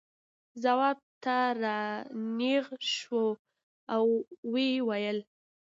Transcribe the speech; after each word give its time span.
ځواب 0.63 0.97
ته 1.23 1.37
را 1.63 1.79
نېغ 2.37 2.65
شو 2.95 3.23
او 3.95 4.03
یې 4.53 4.69
وویل. 4.83 5.19